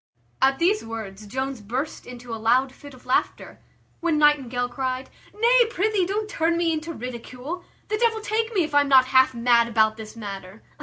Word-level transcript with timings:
At 0.41 0.57
these 0.57 0.83
words 0.83 1.27
Jones 1.27 1.61
burst 1.61 2.07
into 2.07 2.33
a 2.33 2.41
loud 2.41 2.71
fit 2.71 2.95
of 2.95 3.05
laughter; 3.05 3.59
when 3.99 4.17
Nightingale 4.17 4.67
cried 4.67 5.11
"Nay, 5.31 5.67
prithee, 5.69 6.07
don't 6.07 6.27
turn 6.27 6.57
me 6.57 6.73
into 6.73 6.91
ridicule. 6.91 7.63
The 7.87 7.99
devil 7.99 8.19
take 8.19 8.51
me 8.51 8.63
if 8.63 8.73
I 8.73 8.81
am 8.81 8.89
not 8.89 9.05
half 9.13 9.35
mad 9.35 9.67
about 9.67 9.97
this 9.97 10.15
matter! 10.15 10.63